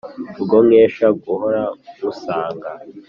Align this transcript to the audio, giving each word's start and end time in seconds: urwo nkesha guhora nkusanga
urwo 0.39 0.57
nkesha 0.67 1.07
guhora 1.23 1.61
nkusanga 1.95 2.69